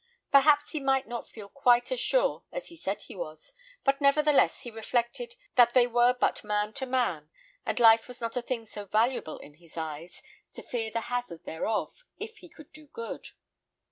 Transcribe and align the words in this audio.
Perhaps 0.31 0.71
he 0.71 0.79
might 0.79 1.07
not 1.07 1.29
feel 1.29 1.47
quite 1.47 1.91
as 1.91 1.99
sure 1.99 2.43
as 2.51 2.69
he 2.69 2.75
said 2.75 3.03
he 3.03 3.15
was; 3.15 3.53
but, 3.83 4.01
nevertheless, 4.01 4.61
he 4.61 4.71
reflected 4.71 5.35
that 5.57 5.75
they 5.75 5.85
were 5.85 6.11
but 6.19 6.43
man 6.43 6.73
to 6.73 6.87
man, 6.87 7.29
and 7.67 7.79
life 7.79 8.07
was 8.07 8.19
not 8.19 8.35
a 8.35 8.41
thing 8.41 8.65
so 8.65 8.85
valuable 8.85 9.37
in 9.37 9.53
his 9.53 9.77
eyes, 9.77 10.23
to 10.53 10.63
fear 10.63 10.89
the 10.89 11.01
hazard 11.01 11.45
thereof, 11.45 12.03
if 12.17 12.39
he 12.39 12.49
could 12.49 12.71
do 12.73 12.87
good. 12.87 13.27